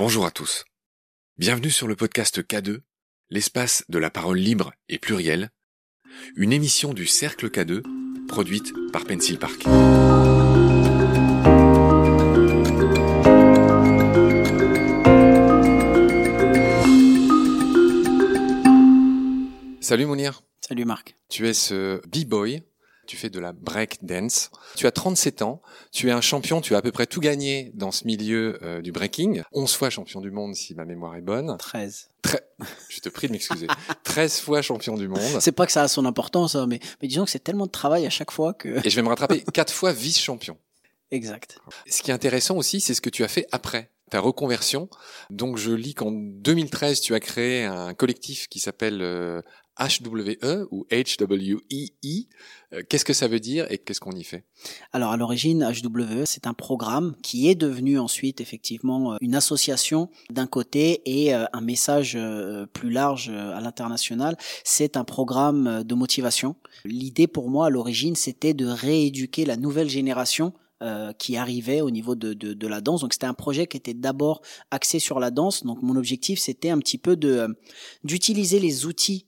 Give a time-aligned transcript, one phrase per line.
[0.00, 0.64] Bonjour à tous.
[1.36, 2.78] Bienvenue sur le podcast K2,
[3.28, 5.50] l'espace de la parole libre et plurielle,
[6.36, 7.82] une émission du Cercle K2
[8.26, 9.64] produite par Pencil Park.
[19.82, 20.40] Salut Mounir.
[20.66, 21.14] Salut Marc.
[21.28, 22.62] Tu es ce b-boy
[23.10, 24.52] tu fais de la break dance.
[24.76, 27.72] Tu as 37 ans, tu es un champion, tu as à peu près tout gagné
[27.74, 29.42] dans ce milieu euh, du breaking.
[29.50, 31.56] 11 fois champion du monde si ma mémoire est bonne.
[31.58, 32.08] 13.
[32.88, 33.66] Je te prie de m'excuser.
[34.04, 35.40] 13 fois champion du monde.
[35.40, 37.72] C'est pas que ça a son importance, hein, mais, mais disons que c'est tellement de
[37.72, 38.86] travail à chaque fois que...
[38.86, 40.56] Et je vais me rattraper 4 fois vice-champion.
[41.10, 41.58] Exact.
[41.88, 44.88] Ce qui est intéressant aussi, c'est ce que tu as fait après ta reconversion.
[45.30, 49.42] Donc je lis qu'en 2013, tu as créé un collectif qui s'appelle euh,
[49.80, 52.28] HWE ou HWEE.
[52.72, 54.44] Euh, qu'est-ce que ça veut dire et qu'est-ce qu'on y fait?
[54.92, 60.10] Alors à l'origine, HWE, c'est un programme qui est devenu ensuite effectivement euh, une association
[60.30, 62.18] d'un côté et euh, un message
[62.72, 64.36] plus large à l'international.
[64.64, 66.56] C'est un programme de motivation.
[66.84, 70.52] L'idée pour moi à l'origine, c'était de rééduquer la nouvelle génération
[71.18, 73.02] qui arrivait au niveau de, de, de la danse.
[73.02, 75.62] Donc c'était un projet qui était d'abord axé sur la danse.
[75.62, 77.48] Donc mon objectif c'était un petit peu de
[78.02, 79.26] d'utiliser les outils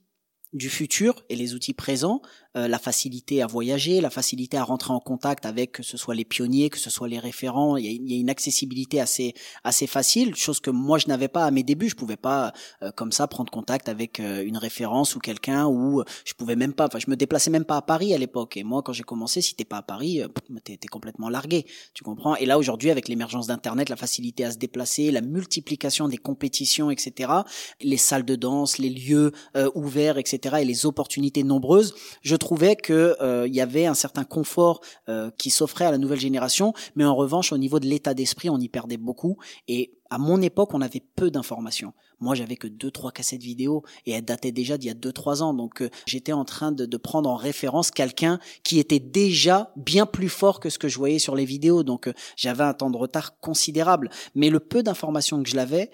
[0.53, 2.23] du futur et les outils présents
[2.57, 6.15] euh, la facilité à voyager, la facilité à rentrer en contact avec que ce soit
[6.15, 7.79] les pionniers, que ce soit les référents.
[7.79, 9.33] Il y a, une accessibilité assez
[9.65, 11.89] assez facile, chose que moi je n'avais pas à mes débuts.
[11.89, 16.03] Je pouvais pas euh, comme ça prendre contact avec euh, une référence ou quelqu'un ou
[16.27, 16.89] je pouvais même pas.
[16.89, 18.59] Enfin, je me déplaçais même pas à Paris à l'époque.
[18.59, 20.21] Et moi, quand j'ai commencé, si t'es pas à Paris,
[20.63, 21.65] t'es es complètement largué.
[21.95, 22.37] Tu comprends?
[22.37, 26.91] Et là aujourd'hui, avec l'émergence d'Internet, la facilité à se déplacer, la multiplication des compétitions,
[26.91, 27.33] etc.,
[27.81, 29.33] les salles de danse, les lieux
[29.75, 34.25] ouverts, etc., et les opportunités nombreuses, je trouvais que euh, il y avait un certain
[34.25, 38.15] confort euh, qui s'offrait à la nouvelle génération, mais en revanche au niveau de l'état
[38.15, 41.95] d'esprit, on y perdait beaucoup et à mon époque, on avait peu d'informations.
[42.21, 45.13] Moi, j'avais que deux, trois cassettes vidéo et elles dataient déjà d'il y a deux,
[45.13, 45.55] trois ans.
[45.55, 50.05] Donc, euh, j'étais en train de, de, prendre en référence quelqu'un qui était déjà bien
[50.05, 51.83] plus fort que ce que je voyais sur les vidéos.
[51.83, 54.11] Donc, j'avais un temps de retard considérable.
[54.35, 55.91] Mais le peu d'informations que je l'avais,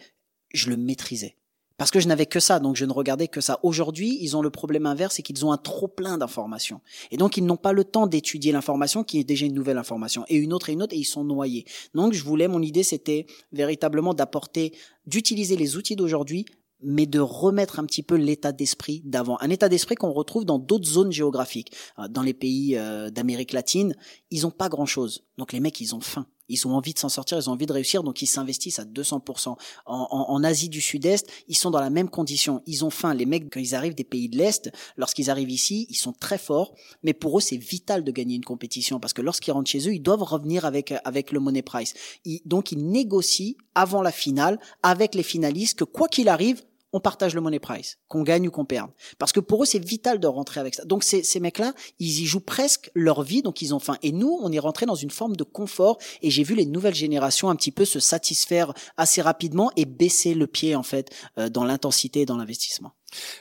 [0.53, 1.38] je le maîtrisais
[1.79, 3.61] parce que je n'avais que ça, donc je ne regardais que ça.
[3.63, 6.81] Aujourd'hui, ils ont le problème inverse, c'est qu'ils ont un trop plein d'informations.
[7.13, 10.25] Et donc, ils n'ont pas le temps d'étudier l'information qui est déjà une nouvelle information,
[10.29, 11.65] et une autre et une autre, et ils sont noyés.
[11.95, 14.75] Donc, je voulais, mon idée, c'était véritablement d'apporter,
[15.07, 16.47] d'utiliser les outils d'aujourd'hui,
[16.83, 19.39] mais de remettre un petit peu l'état d'esprit d'avant.
[19.41, 21.73] Un état d'esprit qu'on retrouve dans d'autres zones géographiques.
[21.99, 23.97] Euh, dans les pays euh, d'Amérique latine,
[24.31, 25.25] ils ont pas grand-chose.
[25.39, 26.27] Donc les mecs, ils ont faim.
[26.49, 28.85] Ils ont envie de s'en sortir, ils ont envie de réussir, donc ils s'investissent à
[28.85, 29.57] 200%.
[29.87, 32.63] En, Asie du Sud-Est, ils sont dans la même condition.
[32.67, 33.13] Ils ont faim.
[33.13, 36.39] Les mecs, quand ils arrivent des pays de l'Est, lorsqu'ils arrivent ici, ils sont très
[36.39, 39.89] forts, mais pour eux, c'est vital de gagner une compétition parce que lorsqu'ils rentrent chez
[39.89, 41.95] eux, ils doivent revenir avec avec le money price.
[42.45, 46.63] donc ils négocient avant la finale avec les finalistes que quoi qu'il arrive,
[46.93, 48.91] on partage le money price, qu'on gagne ou qu'on perde.
[49.19, 50.85] Parce que pour eux, c'est vital de rentrer avec ça.
[50.85, 53.97] Donc ces, ces mecs-là, ils y jouent presque leur vie, donc ils ont faim.
[54.03, 56.95] Et nous, on est rentré dans une forme de confort, et j'ai vu les nouvelles
[56.95, 61.49] générations un petit peu se satisfaire assez rapidement et baisser le pied, en fait, euh,
[61.49, 62.93] dans l'intensité et dans l'investissement.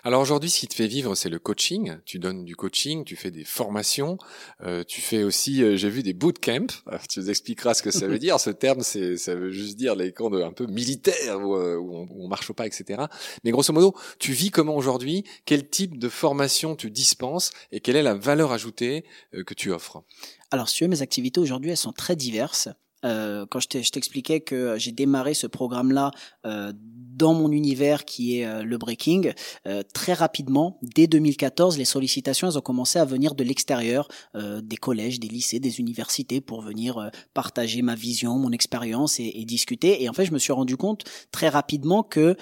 [0.03, 1.97] Alors aujourd'hui, ce qui te fait vivre, c'est le coaching.
[2.05, 4.17] Tu donnes du coaching, tu fais des formations,
[4.63, 6.67] euh, tu fais aussi, euh, j'ai vu des bootcamps.
[7.09, 8.39] tu nous expliqueras ce que ça veut dire.
[8.39, 11.75] Ce terme, c'est, ça veut juste dire les camps de, un peu militaires où, euh,
[11.75, 13.03] où, on, où, marche pas, etc.
[13.43, 15.23] Mais grosso modo, tu vis comment aujourd'hui?
[15.45, 17.51] Quel type de formation tu dispenses?
[17.71, 19.03] Et quelle est la valeur ajoutée
[19.45, 20.03] que tu offres?
[20.51, 22.69] Alors, si tu veux, mes activités aujourd'hui, elles sont très diverses.
[23.05, 26.11] Euh, quand je t'expliquais que j'ai démarré ce programme-là
[26.45, 26.73] euh,
[27.17, 29.33] dans mon univers qui est euh, le breaking,
[29.67, 34.61] euh, très rapidement, dès 2014, les sollicitations elles ont commencé à venir de l'extérieur, euh,
[34.61, 39.45] des collèges, des lycées, des universités, pour venir partager ma vision, mon expérience et, et
[39.45, 40.03] discuter.
[40.03, 42.35] Et en fait, je me suis rendu compte très rapidement que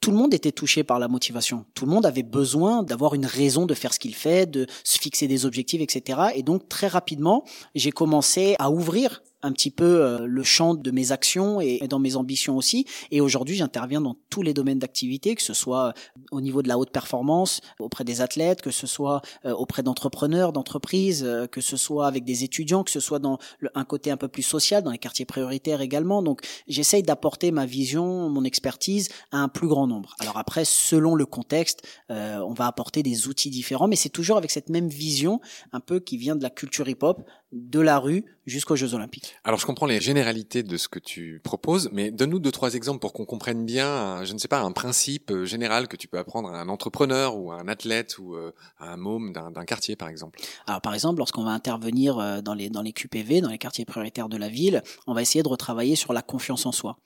[0.00, 1.64] tout le monde était touché par la motivation.
[1.74, 4.98] Tout le monde avait besoin d'avoir une raison de faire ce qu'il fait, de se
[4.98, 6.32] fixer des objectifs, etc.
[6.34, 10.90] Et donc très rapidement, j'ai commencé à ouvrir un petit peu euh, le champ de
[10.90, 12.86] mes actions et dans mes ambitions aussi.
[13.10, 16.68] Et aujourd'hui, j'interviens dans tous les domaines d'activité, que ce soit euh, au niveau de
[16.68, 21.76] la haute performance, auprès des athlètes, que ce soit euh, auprès d'entrepreneurs, d'entreprises, que ce
[21.76, 23.38] soit avec des étudiants, que ce soit dans
[23.74, 26.22] un côté un peu plus social, dans les quartiers prioritaires également.
[26.22, 30.14] Donc, j'essaye d'apporter ma vision, mon expertise à un plus grand nombre.
[30.20, 34.50] Alors après, selon le contexte, on va apporter des outils différents, mais c'est toujours avec
[34.50, 35.40] cette même vision,
[35.72, 39.36] un peu qui vient de la culture hip-hop, de la rue jusqu'aux Jeux Olympiques.
[39.44, 43.00] Alors je comprends les généralités de ce que tu proposes, mais donne-nous deux trois exemples
[43.00, 46.18] pour qu'on comprenne bien, je ne sais pas, un principe euh, général que tu peux
[46.18, 49.96] apprendre à un entrepreneur ou à un athlète ou euh, à un môme d'un quartier
[49.96, 50.40] par exemple.
[50.66, 53.84] Alors par exemple, lorsqu'on va intervenir euh, dans les dans les QPV, dans les quartiers
[53.84, 56.96] prioritaires de la ville, on va essayer de retravailler sur la confiance en soi.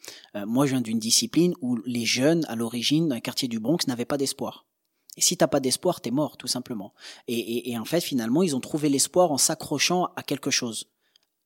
[0.46, 4.04] moi, je viens d'une discipline où les jeunes à l'origine d'un quartier du Bronx n'avaient
[4.04, 4.65] pas d'espoir.
[5.16, 6.92] Et si t'as pas d'espoir, t'es mort, tout simplement.
[7.28, 10.88] Et, et, en fait, finalement, ils ont trouvé l'espoir en s'accrochant à quelque chose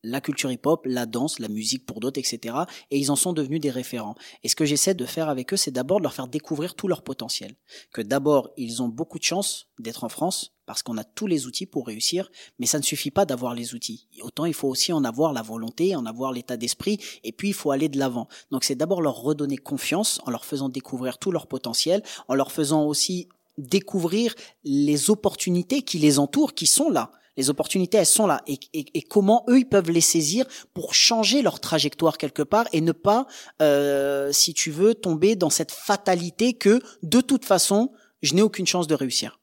[0.03, 2.55] la culture hip-hop, la danse, la musique pour d'autres, etc.
[2.91, 4.15] Et ils en sont devenus des référents.
[4.43, 6.89] Et ce que j'essaie de faire avec eux, c'est d'abord de leur faire découvrir tout
[6.89, 7.55] leur potentiel.
[7.93, 11.47] Que d'abord, ils ont beaucoup de chance d'être en France, parce qu'on a tous les
[11.47, 14.07] outils pour réussir, mais ça ne suffit pas d'avoir les outils.
[14.23, 17.55] Autant il faut aussi en avoir la volonté, en avoir l'état d'esprit, et puis il
[17.55, 18.29] faut aller de l'avant.
[18.51, 22.53] Donc c'est d'abord leur redonner confiance en leur faisant découvrir tout leur potentiel, en leur
[22.53, 23.29] faisant aussi
[23.61, 24.35] découvrir
[24.65, 27.13] les opportunités qui les entourent, qui sont là.
[27.37, 28.43] Les opportunités, elles sont là.
[28.47, 32.81] Et, et, comment eux, ils peuvent les saisir pour changer leur trajectoire quelque part et
[32.81, 33.27] ne pas,
[33.63, 38.67] euh, si tu veux, tomber dans cette fatalité que, de toute façon, je n'ai aucune
[38.67, 39.40] chance de réussir.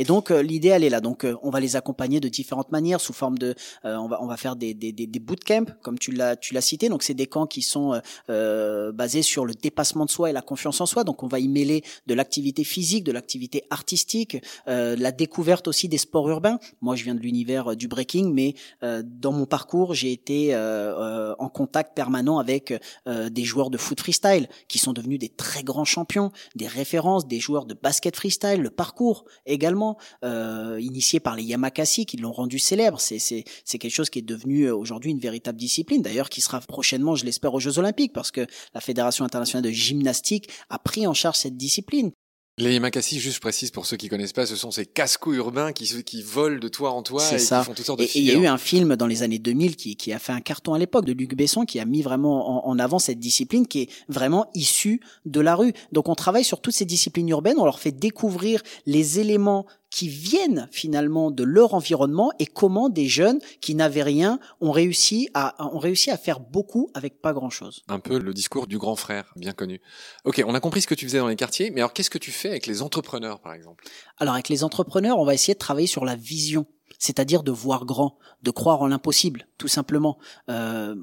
[0.00, 1.02] Et donc euh, l'idée elle est là.
[1.02, 3.54] Donc euh, on va les accompagner de différentes manières sous forme de,
[3.84, 6.54] euh, on va on va faire des des des, des bootcamps comme tu l'as tu
[6.54, 6.88] l'as cité.
[6.88, 10.80] Donc c'est des camps qui sont basés sur le dépassement de soi et la confiance
[10.80, 11.04] en soi.
[11.04, 15.98] Donc on va y mêler de l'activité physique, de l'activité artistique, la découverte aussi des
[15.98, 16.58] sports urbains.
[16.80, 21.94] Moi je viens de l'univers du breaking, mais dans mon parcours j'ai été en contact
[21.94, 22.72] permanent avec
[23.06, 27.40] des joueurs de foot freestyle qui sont devenus des très grands champions, des références, des
[27.40, 29.89] joueurs de basket freestyle, le parcours également
[30.24, 33.00] euh, initié par les Yamakasi qui l'ont rendu célèbre.
[33.00, 36.02] C'est c'est c'est quelque chose qui est devenu euh, aujourd'hui une véritable discipline.
[36.02, 39.70] D'ailleurs, qui sera prochainement, je l'espère, aux Jeux Olympiques parce que la Fédération internationale de
[39.70, 42.12] gymnastique a pris en charge cette discipline.
[42.60, 46.04] Les Yamakasi, juste précise pour ceux qui connaissent pas, ce sont ces cascos urbains qui,
[46.04, 48.30] qui volent de toit en toit et qui font toutes sortes de Et il y
[48.32, 50.78] a eu un film dans les années 2000 qui, qui a fait un carton à
[50.78, 53.88] l'époque de Luc Besson qui a mis vraiment en, en, avant cette discipline qui est
[54.08, 55.72] vraiment issue de la rue.
[55.92, 60.08] Donc on travaille sur toutes ces disciplines urbaines, on leur fait découvrir les éléments qui
[60.08, 65.54] viennent finalement de leur environnement et comment des jeunes qui n'avaient rien ont réussi à
[65.74, 67.82] ont réussi à faire beaucoup avec pas grand chose.
[67.88, 69.80] Un peu le discours du grand frère, bien connu.
[70.24, 72.18] Ok, on a compris ce que tu faisais dans les quartiers, mais alors qu'est-ce que
[72.18, 73.84] tu fais avec les entrepreneurs, par exemple?
[74.18, 76.66] Alors avec les entrepreneurs, on va essayer de travailler sur la vision
[76.98, 80.18] c'est-à-dire de voir grand, de croire en l'impossible, tout simplement.
[80.48, 80.94] Euh,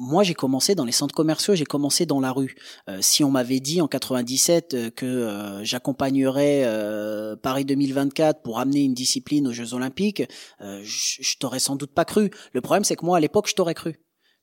[0.00, 2.56] moi, j'ai commencé dans les centres commerciaux, j'ai commencé dans la rue.
[2.88, 6.66] Euh, si on m'avait dit en 97 euh, que euh, j'accompagnerais
[7.42, 10.22] Paris 2024 pour amener une discipline aux Jeux Olympiques,
[10.60, 12.30] je, je t'aurais sans doute pas cru.
[12.54, 14.00] Le problème, c'est que moi, à l'époque, je t'aurais cru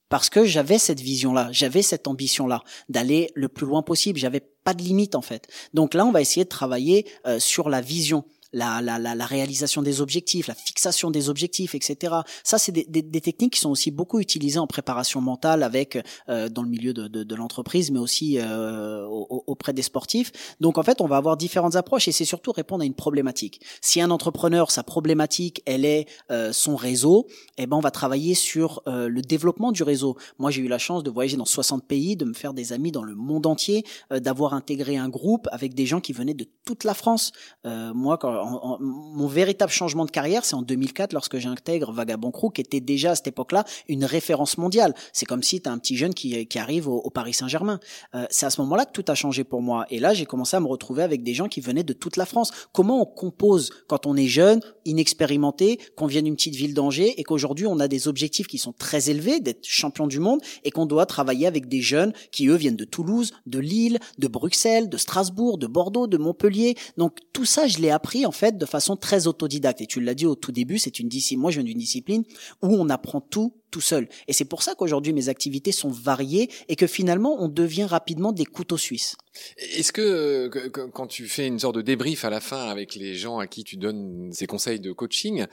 [0.10, 4.20] parce que j'avais cette vision-là, j'avais cette ambition-là d'aller le plus loin possible.
[4.20, 5.48] J'avais pas de limite en fait.
[5.74, 7.08] Donc là, on va essayer de travailler
[7.40, 8.24] sur la vision
[8.58, 12.16] la, la, la, la, réalisation des objectifs, la fixation des objectifs, etc.
[12.44, 15.98] Ça, c'est des, des, des, techniques qui sont aussi beaucoup utilisées en préparation mentale avec
[16.30, 20.32] euh, dans le milieu de, de, de l'entreprise, mais aussi euh, auprès des sportifs.
[20.60, 23.62] Donc, en fait, on va avoir différentes approches et c'est surtout répondre à une problématique.
[23.82, 27.28] Si un entrepreneur, sa problématique, elle est euh, son réseau,
[27.58, 30.18] eh ben, on va travailler sur euh, le développement du réseau.
[30.40, 32.92] Moi, j'ai eu la chance de voyager dans 60 pays, de me faire des amis
[32.92, 36.48] dans le monde entier, euh, d'avoir intégré un groupe avec des gens qui venaient de
[36.66, 37.32] toute la France.
[37.64, 38.47] moi, quand
[38.80, 43.12] mon véritable changement de carrière, c'est en 2004 lorsque j'intègre Vagabond Crew, qui était déjà
[43.12, 44.94] à cette époque-là une référence mondiale.
[45.14, 47.80] C'est comme si tu as un petit jeune qui, arrive au, Paris Saint-Germain.
[48.16, 49.86] Euh, c'est à ce moment-là que tout a changé pour moi.
[49.90, 52.26] Et là, j'ai commencé à me retrouver avec des gens qui venaient de toute la
[52.26, 52.52] France.
[52.74, 57.24] Comment on compose quand on est jeune, inexpérimenté, qu'on vient d'une petite ville d'Angers et
[57.24, 60.86] qu'aujourd'hui on a des objectifs qui sont très élevés, d'être champion du monde et qu'on
[60.86, 64.98] doit travailler avec des jeunes qui eux viennent de Toulouse, de Lille, de Bruxelles, de
[64.98, 66.76] Strasbourg, de Bordeaux, de Montpellier.
[66.98, 69.82] Donc tout ça, je l'ai appris en fait de façon très autodidacte.
[69.82, 71.42] Et tu l'as dit au tout début, c'est une discipline.
[71.42, 72.24] Moi, je viens d'une discipline
[72.62, 74.08] où on apprend tout tout seul.
[74.28, 78.32] Et c'est pour ça qu'aujourd'hui mes activités sont variées et que finalement on devient rapidement
[78.32, 79.16] des couteaux suisses.
[79.58, 80.48] Est-ce que,
[80.94, 83.64] quand tu fais une sorte de débrief à la fin avec les gens à qui
[83.64, 85.46] tu donnes ces conseils de coaching,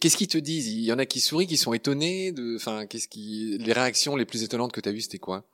[0.00, 0.68] qu'est-ce qu'ils te disent?
[0.68, 4.16] Il y en a qui sourient, qui sont étonnés de, enfin, qu'est-ce qui, les réactions
[4.16, 5.44] les plus étonnantes que tu as vues, c'était quoi?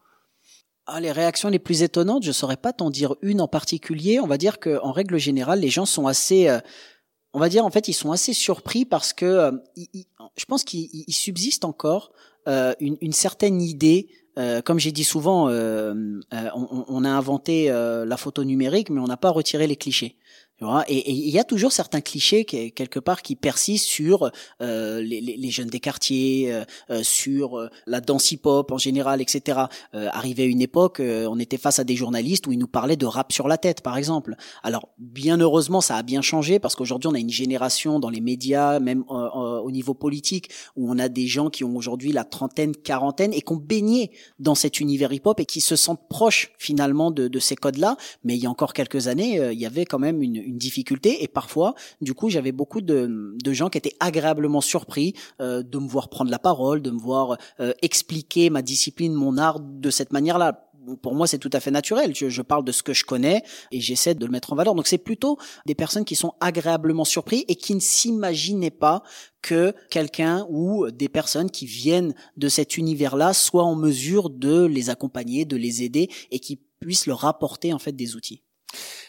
[0.87, 4.21] Ah, les réactions les plus étonnantes, je saurais pas t'en dire une en particulier.
[4.21, 6.59] On va dire que, en règle générale, les gens sont assez, euh,
[7.35, 9.53] on va dire en fait, ils sont assez surpris parce que euh,
[10.37, 12.13] je pense qu'il subsiste encore
[12.49, 14.09] euh, une, certaine idée.
[14.39, 19.17] Euh, comme j'ai dit souvent, on, on, a inventé la photo numérique, mais on n'a
[19.17, 20.17] pas retiré les clichés.
[20.89, 24.31] Et il y a toujours certains clichés quelque part qui persistent sur
[24.63, 29.61] euh, les, jeunes des quartiers, euh, euh, sur la danse hip-hop en général, etc.
[29.93, 33.07] arrivé à une époque, on était face à des journalistes où ils nous parlaient de
[33.07, 34.37] rap sur la tête, par exemple.
[34.63, 38.21] Alors, bien heureusement, ça a bien changé parce qu'aujourd'hui, on a une génération dans les
[38.21, 39.05] médias, même
[39.65, 43.41] au niveau politique, où on a des gens qui ont aujourd'hui la trentaine, quarantaine et
[43.41, 47.39] qui ont baigné dans cet univers hip-hop et qui se sentent proches finalement de, de
[47.39, 47.97] ces codes-là.
[48.23, 51.23] Mais il y a encore quelques années, il y avait quand même une, une difficulté
[51.23, 55.79] et parfois, du coup, j'avais beaucoup de, de, gens qui étaient agréablement surpris euh, de
[55.79, 59.91] me voir prendre la parole, de me voir euh, expliquer ma discipline, mon art de
[59.91, 60.71] cette manière-là
[61.03, 62.15] pour moi, c'est tout à fait naturel.
[62.15, 64.75] Je, parle de ce que je connais et j'essaie de le mettre en valeur.
[64.75, 69.03] Donc, c'est plutôt des personnes qui sont agréablement surpris et qui ne s'imaginaient pas
[69.43, 74.91] que quelqu'un ou des personnes qui viennent de cet univers-là soient en mesure de les
[74.91, 78.43] accompagner, de les aider et qui puissent leur apporter en fait des outils.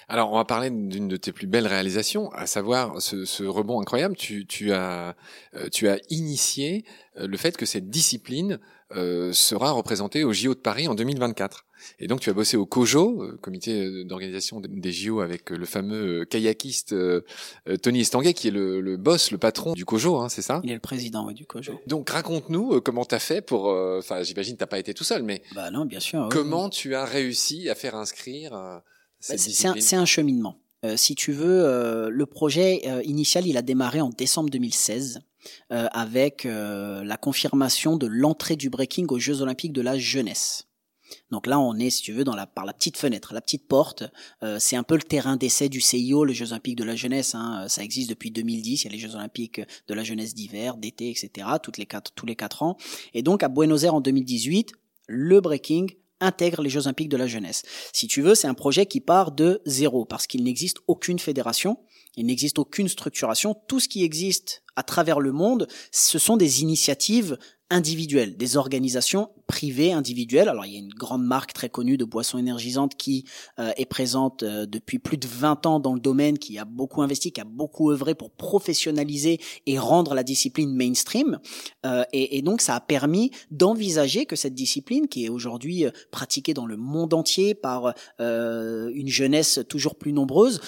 [0.07, 3.81] Alors, on va parler d'une de tes plus belles réalisations, à savoir ce, ce rebond
[3.81, 4.15] incroyable.
[4.15, 5.15] Tu, tu, as,
[5.55, 6.85] euh, tu as initié
[7.17, 8.59] euh, le fait que cette discipline
[8.91, 11.64] euh, sera représentée au JO de Paris en 2024.
[11.99, 16.95] Et donc, tu as bossé au COJO, comité d'organisation des JO, avec le fameux kayakiste
[17.81, 20.61] Tony Estanguet, qui est le, le, boss, le patron du COJO, hein, c'est ça?
[20.63, 21.79] Il est le président du COJO.
[21.87, 23.65] Donc, raconte-nous comment tu as fait pour...
[23.65, 25.41] Enfin, j'imagine que tu pas été tout seul, mais...
[25.53, 26.29] Bah non, bien sûr.
[26.31, 28.81] Comment tu as réussi à faire inscrire
[29.29, 30.59] bah, c'est un, cheminement.
[30.83, 35.21] Euh, si tu veux, euh, le projet euh, initial, il a démarré en décembre 2016
[35.69, 40.65] avec la confirmation de l'entrée du breaking aux Jeux Olympiques de la jeunesse.
[41.31, 43.67] Donc là, on est, si tu veux, dans la, par la petite fenêtre, la petite
[43.67, 44.03] porte.
[44.59, 47.35] c'est un peu le terrain d'essai du CIO, les Jeux Olympiques de la jeunesse.
[47.35, 48.83] Hein, ça existe depuis 2010.
[48.83, 51.47] Il y a les Jeux Olympiques de la jeunesse d'hiver, d'été, etc.
[51.61, 52.77] Toutes les quatre, tous les quatre ans.
[53.13, 54.71] Et donc à Buenos Aires en 2018,
[55.07, 55.87] le breaking
[56.19, 57.63] intègre les Jeux olympiques de la jeunesse.
[57.93, 61.77] Si tu veux, c'est un projet qui part de zéro parce qu'il n'existe aucune fédération,
[62.15, 63.55] il n'existe aucune structuration.
[63.67, 67.37] Tout ce qui existe à travers le monde, ce sont des initiatives
[67.69, 70.49] individuelles, des organisations privées individuelles.
[70.49, 73.25] Alors il y a une grande marque très connue de boissons énergisantes qui
[73.59, 77.01] euh, est présente euh, depuis plus de 20 ans dans le domaine, qui a beaucoup
[77.01, 81.39] investi, qui a beaucoup œuvré pour professionnaliser et rendre la discipline mainstream.
[81.85, 86.53] Euh, et, et, donc ça a permis d'envisager que cette discipline, qui est aujourd'hui pratiquée
[86.53, 90.61] dans le monde entier par une jeunesse toujours plus nombreuse,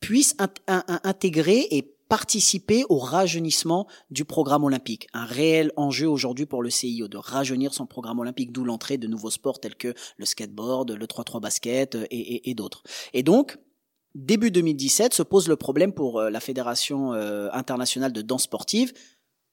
[0.00, 0.36] puisse
[0.66, 5.08] intégrer et participer au rajeunissement du programme olympique.
[5.12, 9.06] Un réel enjeu aujourd'hui pour le CIO de rajeunir son programme olympique, d'où l'entrée de
[9.06, 12.82] nouveaux sports tels que le skateboard, le 3-3 basket euh, et, et d'autres.
[13.12, 13.58] Et donc,
[14.14, 18.92] début 2017 se pose le problème pour euh, la Fédération euh, internationale de danse sportive.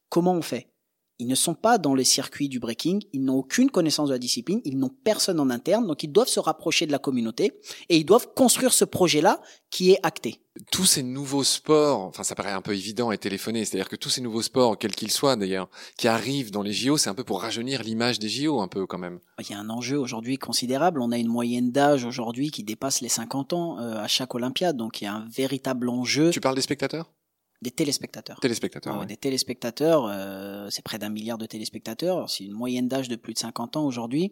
[0.09, 0.70] Comment on fait?
[1.21, 4.17] Ils ne sont pas dans les circuits du breaking, ils n'ont aucune connaissance de la
[4.17, 7.53] discipline, ils n'ont personne en interne, donc ils doivent se rapprocher de la communauté
[7.89, 10.41] et ils doivent construire ce projet-là qui est acté.
[10.71, 14.09] Tous ces nouveaux sports, enfin ça paraît un peu évident et téléphoné, c'est-à-dire que tous
[14.09, 17.23] ces nouveaux sports, quels qu'ils soient d'ailleurs, qui arrivent dans les JO, c'est un peu
[17.23, 19.19] pour rajeunir l'image des JO un peu quand même.
[19.39, 23.01] Il y a un enjeu aujourd'hui considérable, on a une moyenne d'âge aujourd'hui qui dépasse
[23.01, 26.31] les 50 ans euh, à chaque Olympiade, donc il y a un véritable enjeu.
[26.31, 27.11] Tu parles des spectateurs?
[27.61, 28.39] Des téléspectateurs.
[28.39, 29.05] Téléspectateurs.
[29.05, 32.29] Des téléspectateurs, euh, c'est près d'un milliard de téléspectateurs.
[32.29, 34.31] C'est une moyenne d'âge de plus de 50 ans aujourd'hui.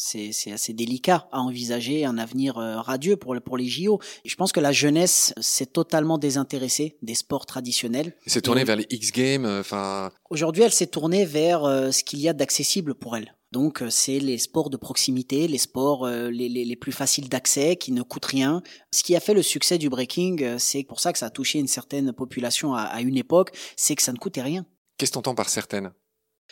[0.00, 3.98] C'est, assez délicat à envisager un avenir euh, radieux pour, pour les JO.
[4.24, 8.14] je pense que la jeunesse s'est totalement désintéressée des sports traditionnels.
[8.24, 9.44] Elle s'est tournée vers les X Games.
[9.44, 10.12] Euh, enfin.
[10.30, 13.34] Aujourd'hui, elle s'est tournée vers ce qu'il y a d'accessible pour elle.
[13.50, 17.92] Donc euh, c'est les sports de proximité, les sports euh, les, plus faciles d'accès, qui
[17.92, 18.62] ne coûtent rien.
[18.92, 21.30] Ce qui a fait le succès du breaking, euh, c'est pour ça que ça a
[21.30, 24.66] touché une certaine population à, une époque, c'est que ça ne coûtait rien.
[24.98, 25.92] Qu'est-ce que tu entends par certaines?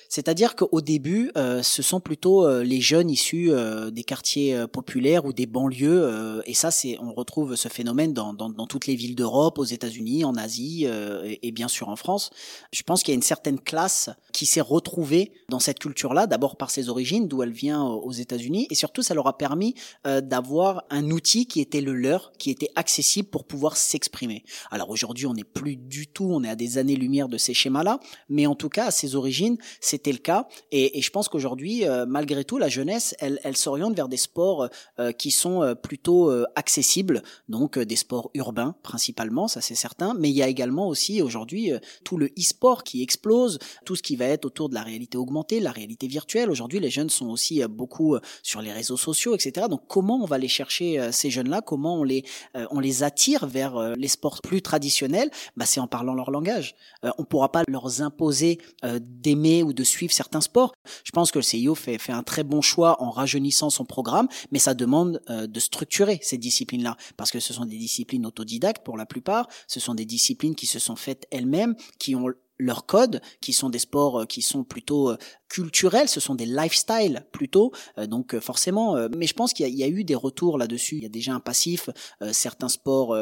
[0.08, 5.24] C'est-à-dire qu'au début, euh, ce sont plutôt euh, les jeunes issus euh, des quartiers populaires
[5.24, 8.94] ou des banlieues, et ça, c'est, on retrouve ce phénomène dans, dans, dans toutes les
[8.94, 12.30] villes d'Europe, aux États-Unis, en Asie et, et, bien sûr en France.
[12.72, 16.56] Je pense qu'il y a une certaine classe qui s'est retrouvée dans cette culture-là, d'abord
[16.56, 19.74] par ses origines, d'où elle vient aux États-Unis, et surtout, ça leur a permis
[20.04, 24.44] d'avoir un outil qui était le leur, qui était accessible pour pouvoir s'exprimer.
[24.70, 28.00] Alors aujourd'hui, on n'est plus du tout, on est à des années-lumière de ces schémas-là,
[28.28, 30.48] mais en tout cas, à ses origines, c'était le cas.
[30.72, 35.12] Et, je pense qu'aujourd'hui, euh, malgré tout, la jeunesse, elle, s'oriente vers des sports euh,
[35.12, 40.14] qui sont euh, plutôt accessibles, donc des sports urbains principalement, ça c'est certain.
[40.18, 41.70] Mais il y a également aussi aujourd'hui
[42.04, 45.60] tout le e-sport qui explose, tout ce qui va être autour de la réalité augmentée,
[45.60, 46.50] la réalité virtuelle.
[46.50, 49.66] Aujourd'hui, les jeunes sont aussi beaucoup sur les réseaux sociaux, etc.
[49.70, 51.60] Donc comment on va les chercher ces jeunes-là?
[51.60, 52.24] Comment on les
[52.70, 55.30] on les attire vers les sports plus traditionnels?
[55.56, 56.74] Bah, c'est en parlant leur langage.
[57.18, 60.72] on pourra pas leur imposer d'aimer ou de suivre certains sports.
[61.04, 64.28] Je pense que le CIO fait, fait un très bon choix en rajeunissant son programme,
[64.50, 68.84] mais ça demande euh, de structurer ces disciplines-là, parce que ce sont des disciplines autodidactes
[68.84, 72.26] pour la plupart, ce sont des disciplines qui se sont faites elles-mêmes, qui ont
[72.58, 75.18] leur code, qui sont des sports euh, qui sont plutôt euh,
[75.48, 79.88] culturels, ce sont des lifestyles plutôt, euh, donc forcément, mais je pense qu'il y, a
[79.88, 81.90] eu des retours là-dessus, il y a déjà un passif,
[82.32, 83.16] certains sports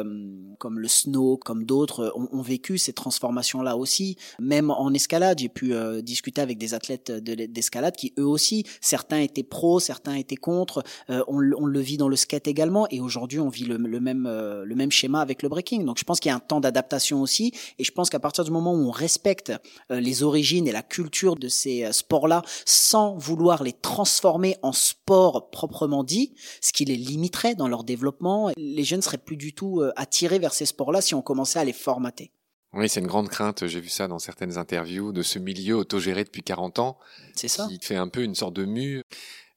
[0.59, 5.73] comme le snow, comme d'autres, ont, vécu ces transformations-là aussi, même en escalade, j'ai pu
[6.01, 11.39] discuter avec des athlètes d'escalade qui eux aussi, certains étaient pros, certains étaient contre, on,
[11.39, 15.21] le vit dans le skate également, et aujourd'hui on vit le, même, le même schéma
[15.21, 17.91] avec le breaking, donc je pense qu'il y a un temps d'adaptation aussi, et je
[17.91, 19.51] pense qu'à partir du moment où on respecte
[19.91, 24.71] euh, les origines et la culture de ces euh, sports-là sans vouloir les transformer en
[24.71, 28.51] sport proprement dit, ce qui les limiterait dans leur développement.
[28.55, 31.65] Les jeunes seraient plus du tout euh, attirés vers ces sports-là si on commençait à
[31.65, 32.31] les formater.
[32.73, 33.67] Oui, c'est une grande crainte.
[33.67, 36.97] J'ai vu ça dans certaines interviews de ce milieu autogéré depuis 40 ans.
[37.35, 37.67] C'est ça.
[37.67, 39.01] Qui fait un peu une sorte de mue.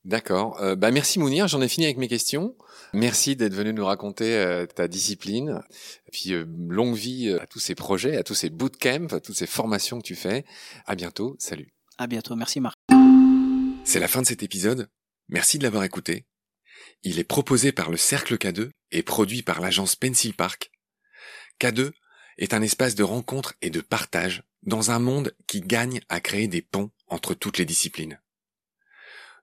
[0.04, 0.60] D'accord.
[0.62, 2.56] Euh, bah merci Mounir, j'en ai fini avec mes questions.
[2.94, 5.60] Merci d'être venu nous raconter euh, ta discipline.
[6.06, 9.36] Et puis euh, longue vie à tous ces projets, à tous ces bootcamps, à toutes
[9.36, 10.44] ces formations que tu fais.
[10.86, 11.36] À bientôt.
[11.38, 11.68] Salut.
[11.98, 12.36] À bientôt.
[12.36, 12.76] Merci Marc.
[13.84, 14.88] C'est la fin de cet épisode.
[15.28, 16.26] Merci de l'avoir écouté.
[17.02, 20.70] Il est proposé par le Cercle K2 et produit par l'agence Pencil Park.
[21.60, 21.90] K2
[22.38, 26.48] est un espace de rencontre et de partage dans un monde qui gagne à créer
[26.48, 28.20] des ponts entre toutes les disciplines.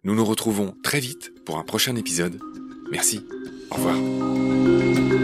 [0.03, 2.39] Nous nous retrouvons très vite pour un prochain épisode.
[2.91, 3.25] Merci.
[3.71, 5.14] Au revoir.